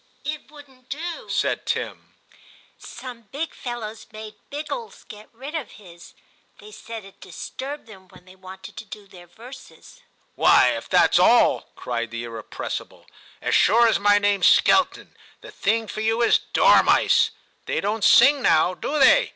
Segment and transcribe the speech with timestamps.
[0.25, 2.15] ''It wouldn't do/ said Tim;
[2.79, 6.15] 'some big fellows made Biggies get rid of his;
[6.57, 10.89] they said it disturbed them when they wanted to do their verses.' * Why, if
[10.89, 13.01] that's all!' cried the irrepressible,•
[13.43, 17.29] as sure as my name's Skelton, the thing for you is dormice:
[17.67, 19.29] they don't sing now, do they?'